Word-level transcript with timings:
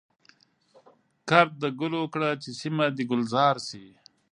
کرد 1.29 1.51
د 1.63 1.65
ګلو 1.79 2.03
کړه 2.13 2.29
چي 2.41 2.51
سیمه 2.61 2.85
د 2.97 2.99
ګلزار 3.09 3.55
شي. 3.67 3.87